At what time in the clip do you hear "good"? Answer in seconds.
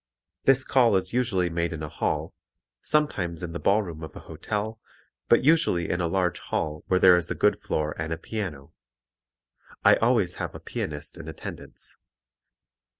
7.35-7.61